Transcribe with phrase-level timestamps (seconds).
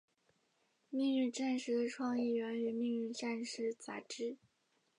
[0.89, 4.35] 命运战士的创意源于命运战士杂志。